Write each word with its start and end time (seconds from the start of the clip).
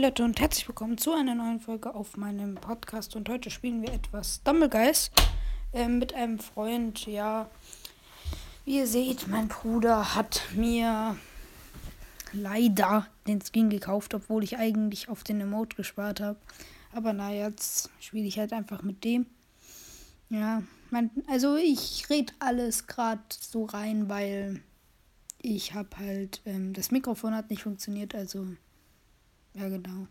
Leute 0.00 0.24
und 0.24 0.40
herzlich 0.40 0.66
willkommen 0.66 0.96
zu 0.96 1.12
einer 1.12 1.34
neuen 1.34 1.60
Folge 1.60 1.94
auf 1.94 2.16
meinem 2.16 2.54
Podcast. 2.54 3.16
Und 3.16 3.28
heute 3.28 3.50
spielen 3.50 3.82
wir 3.82 3.92
etwas 3.92 4.36
Stumblegeist 4.36 5.12
äh, 5.74 5.88
mit 5.88 6.14
einem 6.14 6.38
Freund. 6.38 7.04
Ja, 7.04 7.50
wie 8.64 8.78
ihr 8.78 8.86
seht, 8.86 9.28
mein 9.28 9.48
Bruder 9.48 10.14
hat 10.14 10.40
mir 10.54 11.18
leider 12.32 13.08
den 13.26 13.42
Skin 13.42 13.68
gekauft, 13.68 14.14
obwohl 14.14 14.42
ich 14.42 14.56
eigentlich 14.56 15.10
auf 15.10 15.22
den 15.22 15.38
Emote 15.38 15.76
gespart 15.76 16.20
habe. 16.20 16.38
Aber 16.94 17.12
naja, 17.12 17.48
jetzt 17.48 17.90
spiele 18.00 18.26
ich 18.26 18.38
halt 18.38 18.54
einfach 18.54 18.82
mit 18.82 19.04
dem. 19.04 19.26
Ja, 20.30 20.62
mein, 20.88 21.10
also 21.28 21.56
ich 21.56 22.08
rede 22.08 22.32
alles 22.38 22.86
gerade 22.86 23.20
so 23.28 23.66
rein, 23.66 24.08
weil 24.08 24.62
ich 25.42 25.74
habe 25.74 25.90
halt, 25.98 26.40
ähm, 26.46 26.72
das 26.72 26.90
Mikrofon 26.90 27.34
hat 27.34 27.50
nicht 27.50 27.64
funktioniert, 27.64 28.14
also 28.14 28.46
ja, 29.54 29.68
genau. 29.68 30.06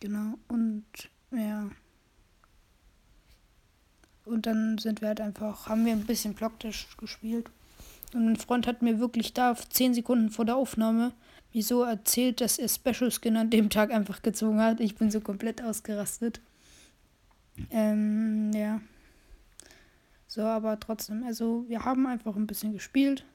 Genau. 0.00 0.34
Und 0.48 0.84
ja. 1.30 1.70
Und 4.24 4.46
dann 4.46 4.78
sind 4.78 5.00
wir 5.00 5.08
halt 5.08 5.20
einfach, 5.20 5.68
haben 5.68 5.84
wir 5.84 5.92
ein 5.92 6.06
bisschen 6.06 6.34
Blocktisch 6.34 6.96
gespielt. 6.96 7.50
Und 8.14 8.26
mein 8.26 8.36
Freund 8.36 8.66
hat 8.66 8.82
mir 8.82 9.00
wirklich 9.00 9.32
da 9.32 9.54
10 9.56 9.94
Sekunden 9.94 10.30
vor 10.30 10.44
der 10.44 10.56
Aufnahme 10.56 11.12
wieso 11.52 11.82
erzählt, 11.82 12.40
dass 12.40 12.58
er 12.58 12.68
Special 12.68 13.10
Skin 13.10 13.36
an 13.36 13.50
dem 13.50 13.70
Tag 13.70 13.92
einfach 13.92 14.22
gezogen 14.22 14.60
hat. 14.60 14.80
Ich 14.80 14.96
bin 14.96 15.10
so 15.10 15.20
komplett 15.20 15.62
ausgerastet. 15.62 16.40
Ähm, 17.70 18.50
ja. 18.54 18.80
So, 20.26 20.42
aber 20.42 20.80
trotzdem, 20.80 21.24
also 21.24 21.66
wir 21.68 21.84
haben 21.84 22.06
einfach 22.06 22.36
ein 22.36 22.46
bisschen 22.46 22.72
gespielt 22.72 23.26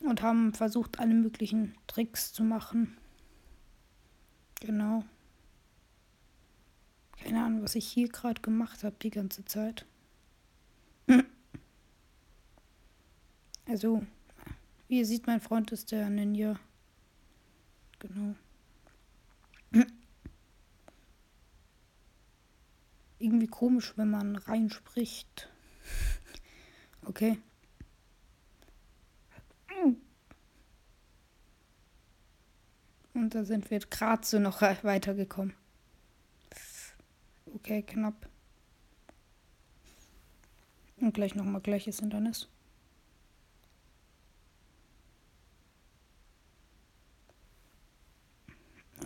und 0.00 0.20
haben 0.22 0.52
versucht, 0.52 0.98
alle 0.98 1.14
möglichen 1.14 1.76
Tricks 1.86 2.32
zu 2.32 2.42
machen. 2.42 2.96
Genau. 4.62 5.04
Keine 7.18 7.42
Ahnung, 7.42 7.64
was 7.64 7.74
ich 7.74 7.84
hier 7.84 8.08
gerade 8.08 8.40
gemacht 8.42 8.84
habe 8.84 8.94
die 9.02 9.10
ganze 9.10 9.44
Zeit. 9.44 9.84
Also, 13.64 14.04
wie 14.88 14.98
ihr 14.98 15.06
seht, 15.06 15.28
mein 15.28 15.40
Freund 15.40 15.70
ist 15.70 15.92
der 15.92 16.10
Ninja. 16.10 16.58
Genau. 18.00 18.34
Irgendwie 23.20 23.46
komisch, 23.46 23.94
wenn 23.96 24.10
man 24.10 24.36
reinspricht. 24.36 25.48
Okay. 27.04 27.36
Und 33.22 33.36
da 33.36 33.44
sind 33.44 33.70
wir 33.70 33.78
gerade 33.78 34.26
so 34.26 34.40
noch 34.40 34.62
weitergekommen. 34.62 35.54
Okay, 37.54 37.82
knapp. 37.82 38.28
Und 40.96 41.14
gleich 41.14 41.36
nochmal 41.36 41.60
gleiches 41.60 42.00
Hindernis. 42.00 42.48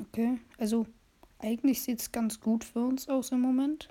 Okay, 0.01 0.41
also 0.57 0.87
eigentlich 1.39 1.83
sieht 1.83 2.01
es 2.01 2.11
ganz 2.11 2.41
gut 2.41 2.65
für 2.65 2.87
uns 2.87 3.11
aus 3.11 3.33
im 3.33 3.43
Moment. 3.43 3.91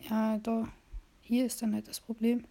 Ja, 0.00 0.38
da. 0.38 0.66
Hier 1.20 1.46
ist 1.46 1.62
dann 1.62 1.72
halt 1.72 1.86
das 1.86 2.00
Problem. 2.00 2.48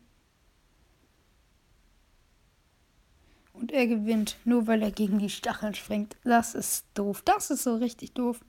Und 3.65 3.71
er 3.71 3.87
gewinnt, 3.87 4.37
nur 4.45 4.67
weil 4.67 4.83
er 4.83 4.91
gegen 4.91 5.17
die 5.17 5.31
Stacheln 5.31 5.73
springt. 5.73 6.17
Das 6.23 6.53
ist 6.53 6.85
doof. 6.93 7.23
Das 7.25 7.49
ist 7.49 7.63
so 7.63 7.77
richtig 7.77 8.11
doof. 8.13 8.39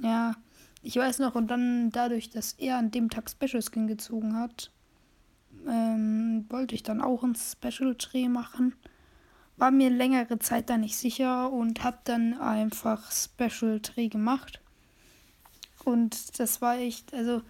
Ja, 0.00 0.34
ich 0.82 0.96
weiß 0.96 1.20
noch, 1.20 1.36
und 1.36 1.46
dann 1.46 1.92
dadurch, 1.92 2.28
dass 2.28 2.54
er 2.54 2.76
an 2.76 2.90
dem 2.90 3.08
Tag 3.08 3.30
Special 3.30 3.62
Skin 3.62 3.86
gezogen 3.86 4.34
hat, 4.34 4.72
ähm, 5.68 6.44
wollte 6.48 6.74
ich 6.74 6.82
dann 6.82 7.00
auch 7.00 7.22
ein 7.22 7.36
Special 7.36 7.94
Dreh 7.94 8.28
machen. 8.28 8.74
War 9.58 9.70
mir 9.70 9.90
längere 9.90 10.40
Zeit 10.40 10.70
da 10.70 10.76
nicht 10.76 10.96
sicher 10.96 11.52
und 11.52 11.84
hab 11.84 12.04
dann 12.04 12.36
einfach 12.36 13.12
Special 13.12 13.78
Dreh 13.78 14.08
gemacht. 14.08 14.60
Und 15.84 16.40
das 16.40 16.60
war 16.60 16.78
echt, 16.78 17.14
also 17.14 17.42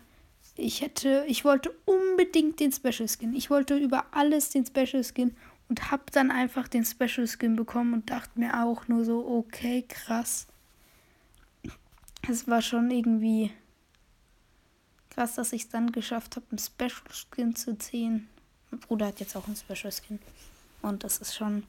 ich 0.56 0.82
hätte, 0.82 1.24
ich 1.26 1.46
wollte 1.46 1.74
unbedingt 1.86 2.60
den 2.60 2.70
Special 2.70 3.08
Skin. 3.08 3.32
Ich 3.32 3.48
wollte 3.48 3.78
über 3.78 4.04
alles 4.10 4.50
den 4.50 4.66
Special 4.66 5.02
Skin 5.02 5.34
und 5.72 5.90
hab 5.90 6.10
dann 6.10 6.30
einfach 6.30 6.68
den 6.68 6.84
Special 6.84 7.26
Skin 7.26 7.56
bekommen 7.56 7.94
und 7.94 8.10
dachte 8.10 8.38
mir 8.38 8.62
auch 8.62 8.88
nur 8.88 9.06
so, 9.06 9.26
okay, 9.26 9.82
krass. 9.88 10.46
Es 12.28 12.46
war 12.46 12.60
schon 12.60 12.90
irgendwie 12.90 13.50
krass, 15.08 15.36
dass 15.36 15.54
ich 15.54 15.62
es 15.62 15.68
dann 15.70 15.90
geschafft 15.90 16.36
habe, 16.36 16.44
einen 16.50 16.58
Special 16.58 17.10
Skin 17.10 17.56
zu 17.56 17.78
ziehen. 17.78 18.28
Mein 18.70 18.80
Bruder 18.80 19.06
hat 19.06 19.20
jetzt 19.20 19.34
auch 19.34 19.46
einen 19.46 19.56
Special 19.56 19.90
Skin. 19.90 20.18
Und 20.82 21.04
das 21.04 21.16
ist 21.22 21.34
schon. 21.34 21.64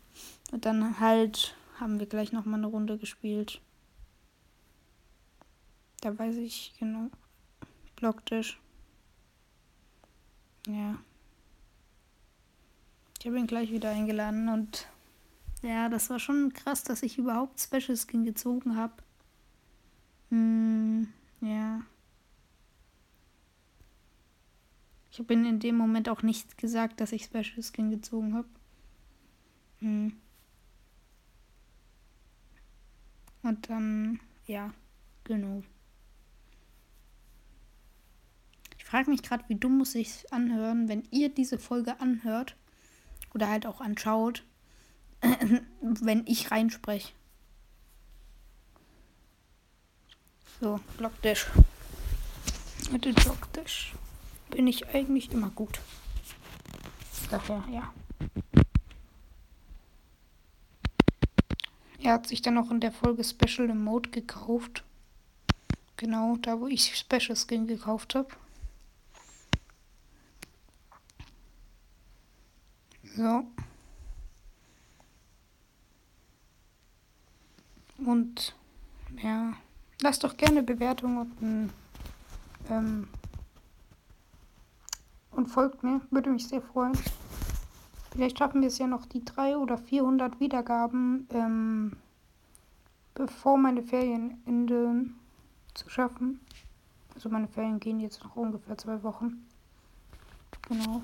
Und 0.51 0.65
dann 0.65 0.99
halt 0.99 1.55
haben 1.79 1.97
wir 1.97 2.05
gleich 2.05 2.33
nochmal 2.33 2.59
eine 2.59 2.67
Runde 2.67 2.97
gespielt. 2.97 3.61
Da 6.01 6.19
weiß 6.19 6.35
ich 6.35 6.73
genau. 6.77 7.09
Blocktisch. 7.95 8.59
Ja. 10.67 10.99
Ich 13.23 13.27
habe 13.27 13.39
ihn 13.39 13.47
gleich 13.47 13.71
wieder 13.71 13.89
eingeladen 13.89 14.49
und 14.49 14.85
ja, 15.61 15.87
das 15.87 16.09
war 16.09 16.19
schon 16.19 16.51
krass, 16.51 16.83
dass 16.83 17.03
ich 17.03 17.17
überhaupt 17.17 17.57
Special 17.57 17.95
Skin 17.95 18.25
gezogen 18.25 18.75
habe. 18.75 19.01
Hm, 20.29 21.07
ja. 21.39 21.79
Ich 25.09 25.19
habe 25.19 25.33
in 25.35 25.61
dem 25.61 25.77
Moment 25.77 26.09
auch 26.09 26.21
nicht 26.21 26.57
gesagt, 26.57 26.99
dass 26.99 27.13
ich 27.13 27.23
Special 27.23 27.63
Skin 27.63 27.91
gezogen 27.91 28.33
habe. 28.33 28.49
Hm. 29.79 30.17
Und 33.41 33.69
dann, 33.69 34.19
ja, 34.47 34.73
genau. 35.23 35.63
Ich 38.77 38.83
frage 38.83 39.09
mich 39.09 39.23
gerade, 39.23 39.45
wie 39.47 39.55
dumm 39.55 39.77
muss 39.77 39.95
ich 39.95 40.25
anhören, 40.33 40.89
wenn 40.89 41.03
ihr 41.09 41.29
diese 41.29 41.57
Folge 41.57 42.01
anhört 42.01 42.57
oder 43.33 43.49
halt 43.49 43.65
auch 43.65 43.81
anschaut, 43.81 44.43
wenn 45.81 46.25
ich 46.27 46.51
reinspreche. 46.51 47.13
So, 50.59 50.79
Blockdash. 50.97 51.47
Mit 52.91 53.05
dem 53.05 53.15
Blockdash 53.15 53.93
bin 54.49 54.67
ich 54.67 54.87
eigentlich 54.89 55.31
immer 55.31 55.49
gut. 55.49 55.79
Daher, 57.29 57.63
ja. 57.71 57.93
Er 61.99 62.13
hat 62.13 62.27
sich 62.27 62.41
dann 62.41 62.57
auch 62.57 62.69
in 62.69 62.81
der 62.81 62.91
Folge 62.91 63.23
Special 63.23 63.73
Mode 63.73 64.09
gekauft. 64.09 64.83
Genau, 65.97 66.35
da 66.37 66.59
wo 66.59 66.67
ich 66.67 66.95
Special 66.95 67.35
Skin 67.35 67.65
gekauft 67.65 68.13
habe. 68.13 68.27
So. 73.03 73.45
Und 77.97 78.55
ja, 79.21 79.53
lasst 80.01 80.23
doch 80.23 80.35
gerne 80.35 80.63
Bewertungen 80.63 81.31
und, 81.39 81.69
ähm, 82.69 83.07
und 85.31 85.47
folgt 85.47 85.83
mir, 85.83 86.01
würde 86.09 86.29
mich 86.29 86.47
sehr 86.47 86.61
freuen. 86.61 86.97
Vielleicht 88.11 88.37
schaffen 88.37 88.61
wir 88.61 88.67
es 88.67 88.77
ja 88.77 88.87
noch 88.87 89.05
die 89.05 89.23
300 89.23 89.57
oder 89.57 89.77
400 89.77 90.39
Wiedergaben, 90.39 91.27
ähm, 91.31 91.93
bevor 93.15 93.57
meine 93.57 93.83
Ferien 93.83 94.41
enden, 94.45 95.15
zu 95.73 95.89
schaffen. 95.89 96.39
Also 97.15 97.29
meine 97.29 97.47
Ferien 97.47 97.79
gehen 97.79 97.99
jetzt 97.99 98.23
noch 98.23 98.35
ungefähr 98.35 98.77
zwei 98.77 99.01
Wochen. 99.03 99.47
Genau. 100.67 101.01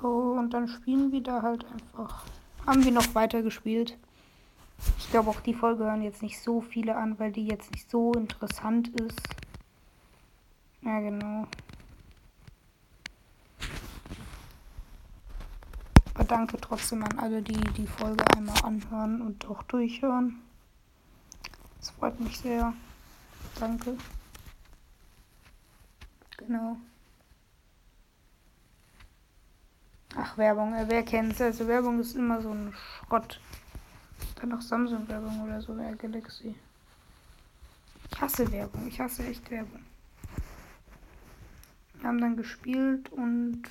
So, 0.00 0.36
und 0.38 0.50
dann 0.50 0.68
spielen 0.68 1.12
wir 1.12 1.22
da 1.22 1.42
halt 1.42 1.64
einfach. 1.66 2.24
Haben 2.66 2.84
wir 2.84 2.92
noch 2.92 3.14
weiter 3.14 3.42
gespielt. 3.42 3.96
Ich 4.98 5.10
glaube 5.10 5.30
auch 5.30 5.40
die 5.40 5.54
Folge 5.54 5.84
hören 5.84 6.02
jetzt 6.02 6.22
nicht 6.22 6.40
so 6.40 6.60
viele 6.60 6.96
an, 6.96 7.18
weil 7.18 7.32
die 7.32 7.46
jetzt 7.46 7.70
nicht 7.72 7.90
so 7.90 8.12
interessant 8.12 8.88
ist. 9.00 9.20
Ja, 10.82 11.00
genau. 11.00 11.46
Aber 16.14 16.24
danke 16.24 16.56
trotzdem 16.60 17.02
an 17.02 17.18
alle, 17.18 17.42
die 17.42 17.58
die 17.76 17.86
Folge 17.86 18.24
einmal 18.36 18.62
anhören 18.62 19.22
und 19.22 19.46
auch 19.46 19.62
durchhören. 19.64 20.40
Das 21.80 21.90
freut 21.90 22.18
mich 22.20 22.38
sehr. 22.38 22.72
Danke. 23.58 23.96
Genau. 26.36 26.76
Werbung, 30.36 30.74
äh, 30.74 30.84
wer 30.88 31.02
kennt's? 31.02 31.40
Also 31.40 31.66
Werbung 31.68 32.00
ist 32.00 32.16
immer 32.16 32.40
so 32.40 32.50
ein 32.50 32.72
Schrott. 32.74 33.40
Dann 34.36 34.50
noch 34.50 34.60
Samsung-Werbung 34.60 35.42
oder 35.44 35.60
so, 35.60 35.76
ja, 35.76 35.92
Galaxy. 35.94 36.54
Ich 38.10 38.20
hasse 38.20 38.50
Werbung, 38.52 38.86
ich 38.86 39.00
hasse 39.00 39.26
echt 39.26 39.50
Werbung. 39.50 39.84
Wir 41.98 42.08
haben 42.08 42.20
dann 42.20 42.36
gespielt 42.36 43.10
und 43.12 43.62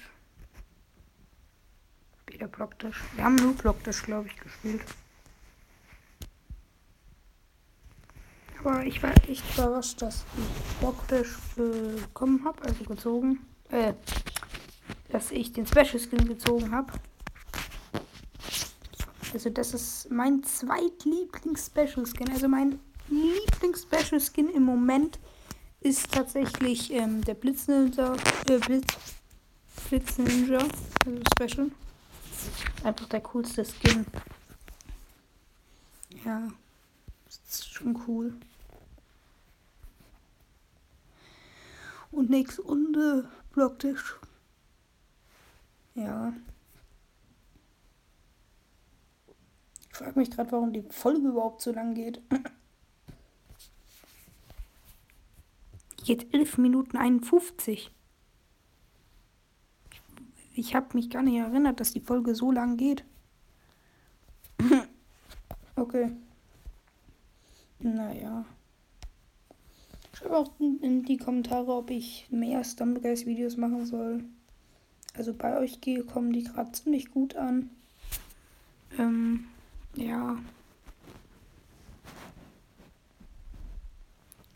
wieder 2.27 2.47
Blocktisch. 2.47 2.99
Wir 3.15 3.23
haben 3.23 3.35
nur 3.35 3.53
Blocktisch, 3.53 4.01
glaube 4.03 4.27
ich, 4.27 4.35
gespielt. 4.37 4.83
Aber 8.59 8.83
ich 8.85 9.03
war 9.03 9.11
echt 9.27 9.43
überrascht, 9.53 10.01
dass 10.01 10.25
ich 10.37 10.79
Blocktisch 10.79 11.37
bekommen 11.55 12.43
habe, 12.45 12.63
also 12.63 12.83
gezogen. 12.85 13.39
Äh, 13.69 13.93
dass 15.13 15.29
ich 15.29 15.53
den 15.53 15.67
Special 15.67 15.99
Skin 15.99 16.27
gezogen 16.27 16.71
habe. 16.71 16.91
Also 19.31 19.51
das 19.51 19.75
ist 19.75 20.09
mein 20.09 20.43
zweitlieblings-Special 20.43 22.05
Skin. 22.07 22.29
Also 22.31 22.47
mein 22.47 22.79
Lieblings-Special 23.09 24.19
Skin 24.19 24.49
im 24.49 24.63
Moment 24.63 25.19
ist 25.81 26.11
tatsächlich 26.11 26.91
ähm, 26.91 27.23
der 27.23 27.35
Blitz 27.35 27.67
Ninja. 27.67 28.15
Äh, 28.49 28.57
Blitz, 28.57 28.87
Blitz 29.87 30.17
Ninja. 30.17 30.59
Also 31.05 31.21
Special. 31.35 31.71
Einfach 32.83 33.07
der 33.09 33.21
coolste 33.21 33.63
Skin. 33.65 34.07
Ja. 36.25 36.47
Ist 37.27 37.71
schon 37.71 38.01
cool. 38.07 38.33
Und 42.11 42.31
nix 42.31 42.57
unde 42.57 43.29
Blocktisch. 43.51 44.15
Ja. 45.95 46.33
Ich 49.89 49.97
frage 49.97 50.19
mich 50.19 50.31
gerade, 50.31 50.51
warum 50.51 50.73
die 50.73 50.83
Folge 50.89 51.27
überhaupt 51.27 51.61
so 51.61 51.71
lang 51.71 51.93
geht. 51.93 52.21
Geht 56.03 56.33
11 56.33 56.57
Minuten 56.57 56.97
51. 56.97 57.91
Ich 60.55 60.75
habe 60.75 60.97
mich 60.97 61.09
gar 61.09 61.23
nicht 61.23 61.37
erinnert, 61.37 61.79
dass 61.79 61.93
die 61.93 62.01
Folge 62.01 62.35
so 62.35 62.51
lang 62.51 62.75
geht. 62.77 63.05
okay. 65.75 66.11
Naja. 67.79 68.45
Schreibe 70.13 70.37
auch 70.37 70.51
in 70.59 71.03
die 71.03 71.17
Kommentare, 71.17 71.73
ob 71.73 71.89
ich 71.89 72.27
mehr 72.29 72.63
Stumbleguys-Videos 72.63 73.57
machen 73.57 73.85
soll. 73.85 74.23
Also 75.15 75.33
bei 75.33 75.57
euch 75.57 75.79
kommen 76.11 76.33
die 76.33 76.43
gerade 76.43 76.71
ziemlich 76.71 77.11
gut 77.11 77.35
an. 77.35 77.69
Ähm, 78.97 79.45
ja. 79.95 80.37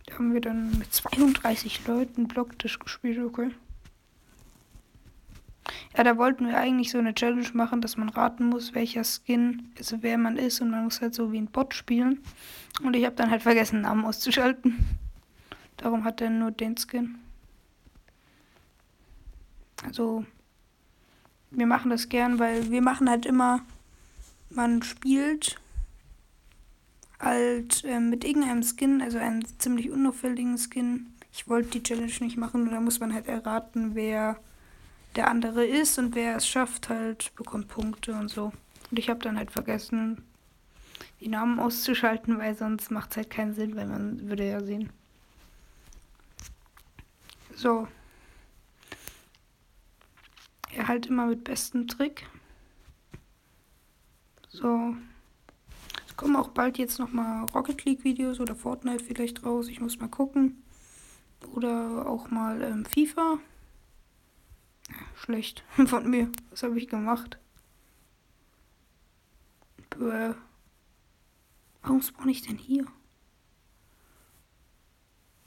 Da 0.06 0.14
haben 0.16 0.34
wir 0.34 0.42
dann 0.42 0.78
mit 0.80 0.94
32 0.94 1.86
Leuten 1.88 2.28
Blocktisch 2.28 2.80
gespielt, 2.80 3.20
okay. 3.20 3.52
Ja, 5.96 6.04
da 6.04 6.18
wollten 6.18 6.48
wir 6.48 6.58
eigentlich 6.58 6.92
so 6.92 7.00
eine 7.00 7.16
Challenge 7.16 7.50
machen, 7.54 7.82
dass 7.82 7.98
man 7.98 8.10
raten 8.10 8.46
muss, 8.46 8.76
welcher 8.76 9.04
Skin, 9.04 9.72
also 9.78 10.02
wer 10.02 10.18
man 10.18 10.38
ist 10.38 10.62
und 10.62 10.70
man 10.70 10.84
muss 10.84 11.02
halt 11.02 11.16
so 11.16 11.32
wie 11.32 11.40
ein 11.40 11.48
Bot 11.48 11.74
spielen. 11.74 12.20
Und 12.84 12.96
ich 12.96 13.06
habe 13.06 13.16
dann 13.16 13.32
halt 13.32 13.42
vergessen, 13.42 13.82
Namen 13.82 14.06
auszuschalten. 14.06 14.78
Darum 15.78 16.04
hat 16.04 16.22
er 16.22 16.30
nur 16.30 16.52
den 16.52 16.76
Skin. 16.78 17.16
Also, 19.84 20.26
wir 21.52 21.66
machen 21.66 21.90
das 21.90 22.10
gern, 22.10 22.40
weil 22.40 22.70
wir 22.72 22.82
machen 22.82 23.10
halt 23.10 23.26
immer, 23.26 23.62
man 24.50 24.84
spielt 24.84 25.60
halt 27.20 27.84
äh, 27.84 28.00
mit 28.00 28.24
irgendeinem 28.24 28.64
Skin, 28.64 29.02
also 29.02 29.18
einem 29.18 29.44
ziemlich 29.60 29.90
unauffälligen 29.90 30.58
Skin. 30.58 31.08
Ich 31.32 31.48
wollte 31.48 31.70
die 31.70 31.84
Challenge 31.84 32.12
nicht 32.20 32.38
machen, 32.38 32.70
da 32.70 32.80
muss 32.80 33.00
man 33.00 33.14
halt 33.14 33.28
erraten, 33.28 33.96
wer 33.96 34.38
der 35.16 35.30
andere 35.30 35.66
ist 35.66 35.98
und 35.98 36.16
wer 36.16 36.36
es 36.36 36.48
schafft, 36.48 36.90
halt 36.90 37.34
bekommt 37.36 37.68
Punkte 37.68 38.14
und 38.14 38.30
so. 38.30 38.52
Und 38.90 39.00
ich 39.00 39.10
habe 39.10 39.20
dann 39.20 39.38
halt 39.38 39.52
vergessen, 39.52 40.24
die 41.20 41.28
Namen 41.28 41.60
auszuschalten, 41.60 42.38
weil 42.38 42.56
sonst 42.56 42.92
macht 42.92 43.12
es 43.12 43.18
halt 43.18 43.30
keinen 43.30 43.54
Sinn, 43.54 43.76
weil 43.76 43.88
man 43.88 44.30
würde 44.30 44.48
ja 44.48 44.62
sehen. 44.62 44.92
So. 47.56 47.88
Halt 50.86 51.08
immer 51.08 51.26
mit 51.26 51.44
bestem 51.44 51.88
Trick. 51.88 52.28
So. 54.50 54.96
Es 56.08 56.16
kommen 56.16 56.36
auch 56.36 56.50
bald 56.50 56.78
jetzt 56.78 57.00
nochmal 57.00 57.46
Rocket 57.54 57.84
League 57.86 58.04
Videos 58.04 58.40
oder 58.40 58.56
Fortnite 58.56 59.04
vielleicht 59.04 59.44
raus. 59.44 59.68
Ich 59.68 59.82
muss 59.82 60.00
mal 60.00 60.10
gucken. 60.10 60.64
Oder 61.54 62.08
auch 62.08 62.30
mal 62.30 62.62
ähm, 62.62 62.86
FIFA. 62.86 63.40
Schlecht 65.16 65.64
von 65.86 66.10
mir. 66.10 66.32
Was 66.52 66.64
habe 66.64 66.78
ich 66.78 66.88
gemacht? 66.88 67.38
Bäh. 69.90 70.34
Warum 71.82 72.02
spawn 72.02 72.30
ich 72.30 72.42
denn 72.42 72.58
hier? 72.58 72.86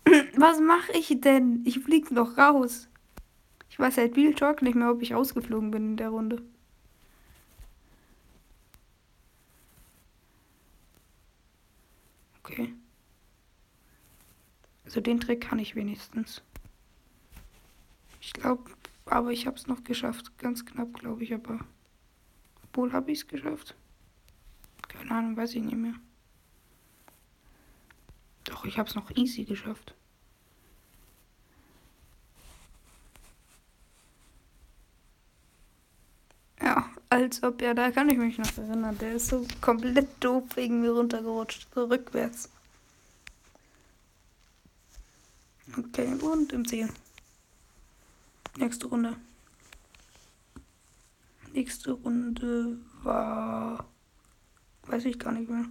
Was 0.37 0.61
mache 0.61 0.93
ich 0.93 1.21
denn? 1.21 1.63
Ich 1.65 1.81
fliege 1.81 2.15
noch 2.15 2.39
raus. 2.39 2.90
Ich 3.71 3.79
weiß 3.79 3.95
seit 3.95 4.17
Real 4.17 4.35
Talk 4.35 4.63
nicht 4.63 4.75
mehr, 4.75 4.91
ob 4.91 5.01
ich 5.01 5.15
rausgeflogen 5.15 5.71
bin 5.71 5.91
in 5.93 5.97
der 5.97 6.11
Runde. 6.11 6.43
Okay. 12.43 12.75
Also 14.85 15.01
den 15.01 15.21
Trick 15.21 15.41
kann 15.41 15.61
ich 15.61 15.77
wenigstens. 15.77 16.43
Ich 18.21 18.33
glaube, 18.33 18.71
aber 19.07 19.31
ich 19.31 19.47
habe 19.47 19.57
es 19.57 19.67
noch 19.67 19.85
geschafft. 19.85 20.37
Ganz 20.39 20.67
knapp, 20.67 20.93
glaube 20.95 21.23
ich, 21.23 21.33
aber. 21.33 21.61
Obwohl 22.65 22.93
habe 22.93 23.11
ich 23.13 23.21
es 23.21 23.29
geschafft. 23.29 23.77
Keine 24.89 25.13
Ahnung, 25.13 25.37
weiß 25.37 25.55
ich 25.55 25.63
nicht 25.63 25.77
mehr. 25.77 25.95
Doch, 28.45 28.65
ich 28.65 28.79
habe 28.79 28.89
es 28.89 28.95
noch 28.95 29.11
easy 29.17 29.45
geschafft. 29.45 29.95
Ja, 36.61 36.91
als 37.11 37.43
ob, 37.43 37.61
ja, 37.61 37.75
da 37.75 37.91
kann 37.91 38.09
ich 38.09 38.17
mich 38.17 38.39
noch 38.39 38.57
erinnern. 38.57 38.97
Der 38.99 39.15
ist 39.15 39.29
so 39.29 39.47
komplett 39.61 40.09
doof 40.21 40.45
wegen 40.55 40.81
mir 40.81 40.93
runtergerutscht. 40.93 41.67
So 41.75 41.85
rückwärts. 41.85 42.49
Okay, 45.77 46.15
und 46.23 46.53
im 46.53 46.67
Ziel. 46.67 46.89
Nächste 48.57 48.87
Runde. 48.87 49.17
Nächste 51.53 51.93
Runde 51.93 52.79
war. 53.03 53.87
Weiß 54.87 55.05
ich 55.05 55.19
gar 55.19 55.33
nicht 55.33 55.51
mehr. 55.51 55.67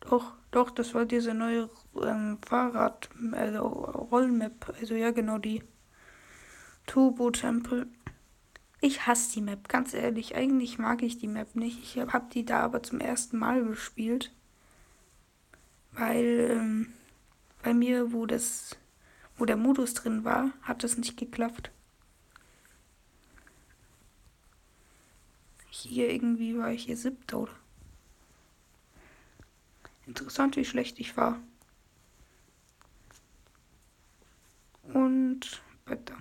Doch, 0.00 0.32
doch, 0.50 0.70
das 0.70 0.94
war 0.94 1.04
diese 1.04 1.34
neue 1.34 1.68
ähm, 2.00 2.38
Fahrrad, 2.46 3.08
also 3.32 3.66
Rollmap. 3.66 4.74
Also 4.80 4.94
ja, 4.94 5.10
genau 5.10 5.38
die. 5.38 5.62
Turbo-Tempel. 6.86 7.88
Ich 8.80 9.06
hasse 9.06 9.32
die 9.32 9.40
Map, 9.40 9.68
ganz 9.68 9.94
ehrlich. 9.94 10.36
Eigentlich 10.36 10.78
mag 10.78 11.02
ich 11.02 11.18
die 11.18 11.28
Map 11.28 11.56
nicht. 11.56 11.82
Ich 11.82 11.96
habe 11.98 12.26
die 12.32 12.44
da 12.44 12.60
aber 12.60 12.82
zum 12.82 13.00
ersten 13.00 13.38
Mal 13.38 13.64
gespielt. 13.64 14.32
Weil 15.92 16.50
ähm, 16.50 16.92
bei 17.62 17.72
mir, 17.72 18.12
wo 18.12 18.26
das, 18.26 18.76
wo 19.38 19.46
der 19.46 19.56
Modus 19.56 19.94
drin 19.94 20.24
war, 20.24 20.52
hat 20.62 20.84
das 20.84 20.98
nicht 20.98 21.16
geklappt. 21.16 21.70
Hier 25.70 26.10
irgendwie 26.10 26.56
war 26.58 26.70
ich 26.70 26.84
hier 26.84 26.96
siebter, 26.96 27.40
oder? 27.40 27.52
Interessant, 30.06 30.56
wie 30.56 30.64
schlecht 30.64 30.98
ich 31.00 31.16
war. 31.16 31.40
Und 34.92 35.62
weiter. 35.86 36.16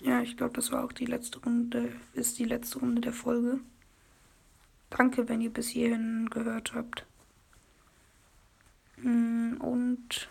Ja, 0.00 0.22
ich 0.22 0.36
glaube, 0.36 0.54
das 0.54 0.70
war 0.70 0.84
auch 0.84 0.92
die 0.92 1.06
letzte 1.06 1.40
Runde, 1.40 1.92
ist 2.12 2.38
die 2.38 2.44
letzte 2.44 2.78
Runde 2.78 3.00
der 3.00 3.12
Folge. 3.12 3.60
Danke, 4.90 5.28
wenn 5.28 5.40
ihr 5.40 5.52
bis 5.52 5.68
hierhin 5.68 6.30
gehört 6.30 6.72
habt. 6.74 7.04
Hm, 8.96 9.58
und 9.60 10.28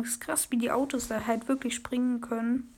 es 0.00 0.08
ist 0.08 0.20
krass, 0.20 0.50
wie 0.50 0.58
die 0.58 0.70
Autos 0.70 1.08
da 1.08 1.26
halt 1.26 1.48
wirklich 1.48 1.74
springen 1.74 2.20
können. 2.20 2.72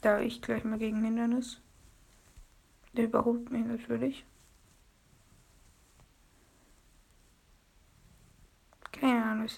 Da 0.00 0.20
ich 0.20 0.42
gleich 0.42 0.64
mal 0.64 0.78
gegen 0.78 1.02
Hindernis. 1.02 1.60
Der 2.92 3.04
überholt 3.04 3.50
mich 3.50 3.64
natürlich. 3.64 4.24
Keine 8.92 9.24
Ahnung. 9.24 9.48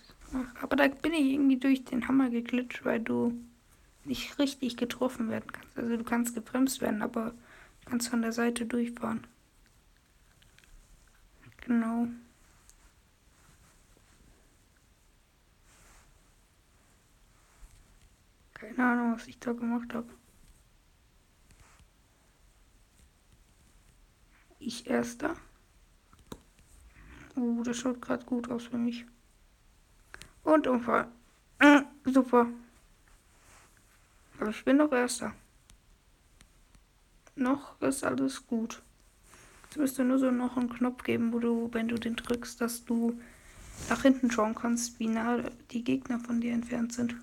Aber 0.69 0.77
da 0.77 0.89
bin 0.89 1.15
ich 1.15 1.33
irgendwie 1.33 1.57
durch 1.57 1.85
den 1.85 2.07
Hammer 2.09 2.29
geglitscht, 2.29 2.85
weil 2.85 3.01
du 3.01 3.33
nicht 4.05 4.39
richtig 4.39 4.77
getroffen 4.77 5.31
werden 5.31 5.51
kannst. 5.51 5.79
Also 5.79 5.97
du 5.97 6.05
kannst 6.05 6.35
gebremst 6.35 6.83
werden, 6.83 7.01
aber 7.01 7.31
du 7.31 7.91
kannst 7.91 8.11
von 8.11 8.21
der 8.21 8.33
Seite 8.33 8.67
durchfahren. 8.67 9.27
Genau. 11.63 12.09
Keine 18.53 18.85
Ahnung, 18.85 19.15
was 19.15 19.27
ich 19.27 19.39
da 19.39 19.53
gemacht 19.55 19.95
habe. 19.95 20.13
Ich 24.59 24.87
erster. 24.87 25.35
Uh, 27.37 27.63
das 27.63 27.79
schaut 27.79 28.03
gerade 28.03 28.27
gut 28.27 28.51
aus 28.51 28.65
für 28.65 28.77
mich. 28.77 29.07
Und 30.49 30.67
Unfall. 30.67 31.09
Äh, 31.59 31.83
super. 32.07 32.47
Aber 34.41 34.49
ich 34.49 34.65
bin 34.65 34.79
noch 34.79 34.91
erster. 34.91 35.35
Noch 37.37 37.79
ist 37.83 38.03
alles 38.03 38.47
gut. 38.47 38.81
Jetzt 39.65 39.77
müsste 39.77 40.05
nur 40.05 40.19
so 40.19 40.31
noch 40.31 40.57
einen 40.57 40.71
Knopf 40.71 41.05
geben, 41.05 41.35
wo 41.35 41.39
du, 41.39 41.69
wenn 41.75 41.89
du 41.89 41.99
den 41.99 42.17
drückst, 42.17 42.63
dass 42.63 42.87
du 42.87 43.21
nach 43.91 44.01
hinten 44.01 44.31
schauen 44.31 44.55
kannst, 44.55 44.99
wie 44.99 45.09
nah 45.09 45.43
die 45.71 45.85
Gegner 45.85 46.19
von 46.19 46.41
dir 46.41 46.55
entfernt 46.55 46.95
sind. 46.95 47.15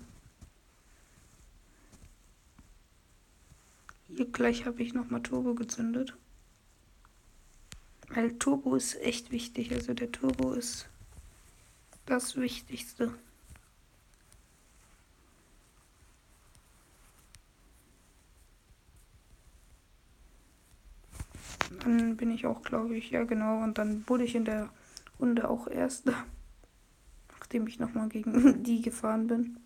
Hier 4.06 4.26
gleich 4.26 4.66
habe 4.66 4.84
ich 4.84 4.94
nochmal 4.94 5.24
Turbo 5.24 5.56
gezündet. 5.56 6.16
Weil 8.06 8.38
Turbo 8.38 8.76
ist 8.76 8.94
echt 9.00 9.32
wichtig. 9.32 9.72
Also 9.72 9.94
der 9.94 10.12
Turbo 10.12 10.52
ist 10.52 10.88
das 12.06 12.36
Wichtigste. 12.36 13.12
Dann 21.80 22.16
bin 22.16 22.30
ich 22.30 22.46
auch, 22.46 22.62
glaube 22.62 22.96
ich, 22.96 23.10
ja 23.10 23.24
genau. 23.24 23.62
Und 23.62 23.78
dann 23.78 24.04
wurde 24.08 24.24
ich 24.24 24.34
in 24.34 24.44
der 24.44 24.68
Runde 25.20 25.48
auch 25.48 25.68
Erster. 25.68 26.14
Nachdem 27.38 27.66
ich 27.66 27.78
nochmal 27.78 28.08
gegen 28.08 28.62
die 28.64 28.82
gefahren 28.82 29.26
bin. 29.26 29.58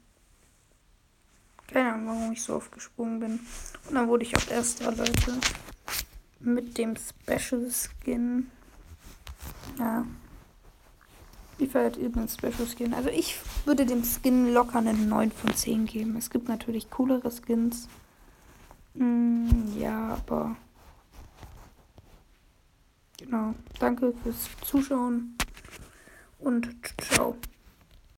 Keine 1.66 1.92
Ahnung, 1.92 2.06
warum 2.06 2.32
ich 2.32 2.42
so 2.42 2.56
oft 2.56 2.72
gesprungen 2.72 3.20
bin. 3.20 3.40
Und 3.88 3.94
dann 3.94 4.08
wurde 4.08 4.24
ich 4.24 4.36
auch 4.36 4.50
Erster, 4.50 4.90
Leute 4.90 5.38
mit 6.40 6.76
dem 6.78 6.96
Special 6.96 7.70
Skin. 7.70 8.50
Ja. 9.78 10.04
Feiert 11.66 11.96
ihr 11.96 12.08
den 12.08 12.28
Special 12.28 12.66
Skin? 12.66 12.94
Also 12.94 13.08
ich 13.08 13.38
würde 13.64 13.86
dem 13.86 14.02
Skin 14.04 14.52
locker 14.52 14.78
eine 14.78 14.94
9 14.94 15.30
von 15.30 15.54
10 15.54 15.86
geben. 15.86 16.16
Es 16.16 16.30
gibt 16.30 16.48
natürlich 16.48 16.90
coolere 16.90 17.30
Skins. 17.30 17.88
Mm, 18.94 19.78
ja, 19.78 20.14
aber. 20.14 20.56
Genau. 23.18 23.54
Danke 23.78 24.14
fürs 24.22 24.48
Zuschauen 24.64 25.36
und 26.38 26.68
ciao. 26.98 27.36